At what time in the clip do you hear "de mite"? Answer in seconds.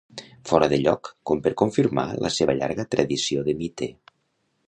3.51-3.93